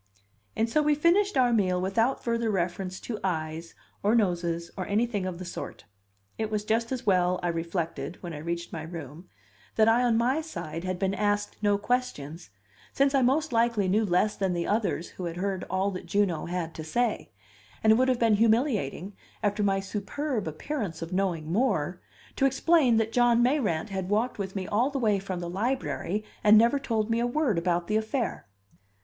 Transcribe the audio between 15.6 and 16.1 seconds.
all that